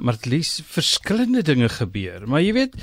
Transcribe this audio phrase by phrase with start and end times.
[0.00, 2.76] Martlies verskillende dinge gebeur, maar jy weet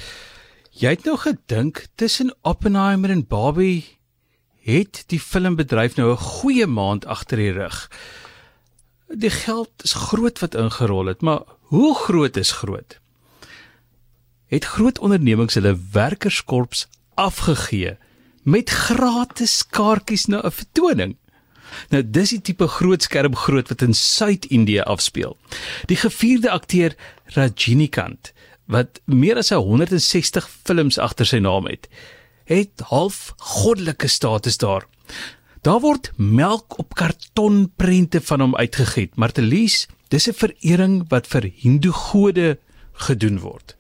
[0.78, 3.98] jy het nou gedink tussen Oppenheimer en Barbie
[4.68, 7.90] het die filmbedryf nou 'n goeie maand agter die rug.
[9.08, 11.42] Die geld is groot wat ingerol het, maar
[11.72, 13.00] hoe groot is groot?
[14.48, 17.98] Het groot ondernemings hulle werkerskorps afgegee
[18.44, 21.18] met gratis kaartjies na 'n vertoning?
[21.90, 25.38] Nou dis die tipe groot skerm groot wat in Suid-Indië afspeel.
[25.88, 26.96] Die gevierde akteur
[27.36, 28.34] Rajinikanth
[28.68, 31.88] wat meer as 160 films agter sy naam het,
[32.52, 34.84] het half goddelike status daar.
[35.64, 41.52] Daar word melk op kartonprente van hom uitgegiet, maar Telies, dis 'n verering wat vir
[41.56, 42.60] Hindoe gode
[42.94, 43.76] gedoen word.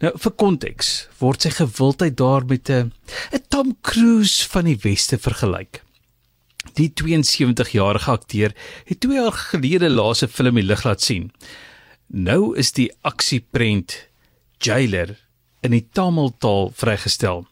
[0.00, 2.92] Nou vir konteks word sy gewildheid daar met 'n
[3.32, 5.85] 'n Tom Cruise van die weste vergelyk.
[6.76, 8.52] Die 72-jarige akteur
[8.84, 11.30] het 2 jaar gelede laaste film die lig laat sien.
[12.06, 13.96] Nou is die aksieprent
[14.60, 15.14] Jailer
[15.64, 17.46] in die Tamil taal vrygestel.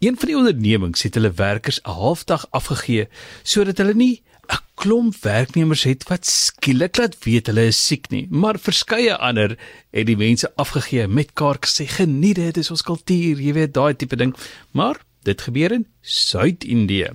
[0.00, 3.08] Een van die ondernemings het hulle werkers 'n halfdag afgegee
[3.42, 8.26] sodat hulle nie 'n klomp werknemers het wat skielik laat weet hulle is siek nie,
[8.30, 9.58] maar verskeie ander
[9.90, 13.94] het die mense afgegee met kaartjies sê geniet dit is ons kultuur, jy weet daai
[13.94, 14.34] tipe ding.
[14.70, 17.10] Maar dit gebeur in Suid-Indië.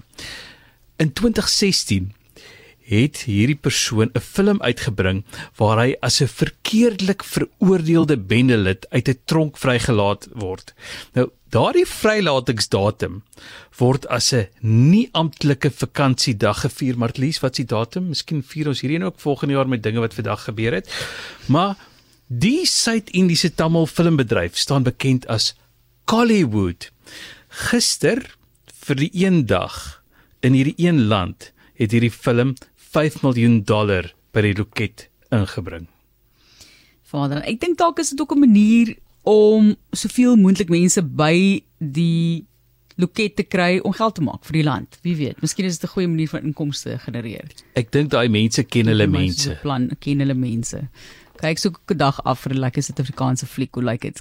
[1.02, 2.12] In 2016
[2.92, 5.24] het hierdie persoon 'n film uitgebring
[5.58, 10.74] waar hy as 'n verkeerdelik veroordeelde bendelid uit 'n tronk vrygelaat word.
[11.14, 13.24] Nou, daardie vrylatingsdatum
[13.78, 18.08] word as 'n nie amptelike vakansiedag gevier, maar lees wat s'ie datum?
[18.08, 20.88] Miskien vier ons hierdie ook volgende jaar met dinge wat vandag gebeur het.
[21.46, 21.76] Maar
[22.28, 25.56] die Suid-Indiese Tamil filmbedryf staan bekend as
[26.06, 26.92] Kollywood.
[27.48, 28.36] Gister
[28.86, 30.01] vir die een dag
[30.42, 32.56] in hierdie een land het hierdie film
[32.92, 35.88] 5 miljoen dollar by die loket ingebring.
[37.12, 42.46] Vader, ek dink dalk is dit ook 'n manier om soveel moontlik mense by die
[42.96, 44.98] loket te kry om geld te maak vir die land.
[45.06, 47.48] Wie weet, miskien is dit 'n goeie manier van inkomste genereer.
[47.76, 49.58] Ek dink daai mense ken hulle mense.
[49.62, 50.90] Plan ken hulle mense.
[51.42, 54.20] Kyk so 'n dag af vir 'n lekker Suid-Afrikaanse fliek, hoe lyk like dit?